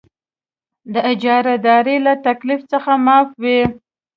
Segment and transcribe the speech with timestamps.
[0.93, 3.61] د اجاره دارۍ له تکلیف څخه معاف وي.